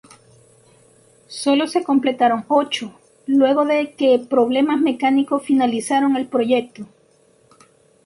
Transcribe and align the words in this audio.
Solo 1.27 1.67
se 1.67 1.83
completaron 1.83 2.45
ocho, 2.47 2.99
luego 3.27 3.65
de 3.65 3.93
que 3.93 4.17
problemas 4.27 4.81
mecánicos 4.81 5.43
finalizaron 5.43 6.15
el 6.15 6.25
proyecto. 6.27 6.87